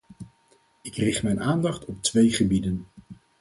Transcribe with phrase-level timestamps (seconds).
[0.81, 2.85] Ik richt mijn aandacht op twee gebieden.